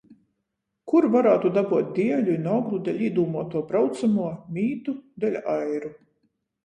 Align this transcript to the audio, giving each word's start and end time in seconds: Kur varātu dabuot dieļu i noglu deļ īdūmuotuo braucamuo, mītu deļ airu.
Kur 0.91 1.05
varātu 1.15 1.51
dabuot 1.57 1.91
dieļu 1.99 2.33
i 2.37 2.41
noglu 2.47 2.79
deļ 2.89 2.97
īdūmuotuo 3.09 3.61
braucamuo, 3.73 4.33
mītu 4.57 4.97
deļ 5.27 5.39
airu. 5.59 5.93